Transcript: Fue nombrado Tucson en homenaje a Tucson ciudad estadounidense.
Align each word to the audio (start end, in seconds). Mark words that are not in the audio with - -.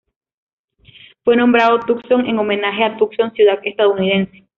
Fue 1.23 1.35
nombrado 1.35 1.79
Tucson 1.81 2.25
en 2.25 2.39
homenaje 2.39 2.83
a 2.85 2.97
Tucson 2.97 3.31
ciudad 3.35 3.59
estadounidense. 3.63 4.47